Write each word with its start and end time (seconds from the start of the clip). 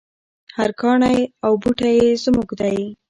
هر 0.57 0.69
کاڼی 0.81 1.17
او 1.45 1.51
بوټی 1.61 1.93
یې 2.01 2.09
زموږ 2.23 2.49
دی. 2.59 2.77